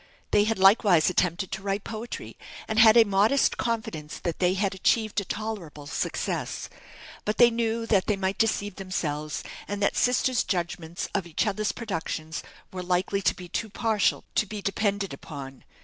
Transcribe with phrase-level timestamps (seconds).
[0.31, 2.35] They had likewise attempted to write poetry;
[2.67, 6.69] and had a modest confidence that they had achieved a tolerable success.
[7.23, 11.71] But they knew that they might deceive themselves, and that sisters' judgments of each other's
[11.71, 12.41] productions
[12.73, 15.63] were likely to be too partial to be depended upon.